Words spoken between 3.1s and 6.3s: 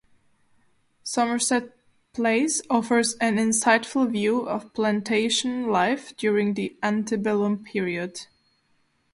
an insightful view of plantation life